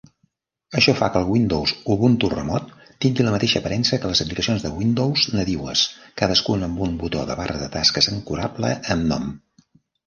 Això 0.79 0.93
fa 1.01 1.09
que 1.15 1.19
el 1.25 1.27
Windows 1.33 1.73
Ubuntu 1.95 2.29
remot 2.33 2.71
tingui 3.05 3.27
la 3.27 3.33
mateixa 3.35 3.61
aparença 3.61 4.01
que 4.01 4.13
les 4.13 4.23
aplicacions 4.25 4.65
de 4.67 4.73
Windows 4.81 5.27
nadiues, 5.37 5.85
cadascuna 6.25 6.71
amb 6.73 6.83
un 6.89 6.99
botó 7.05 7.25
de 7.31 7.39
barra 7.45 7.63
de 7.67 7.71
tasques 7.79 8.13
ancorable 8.17 8.75
amb 8.97 9.09
nom. 9.15 9.33